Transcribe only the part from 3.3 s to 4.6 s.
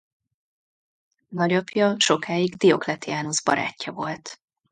barátja volt.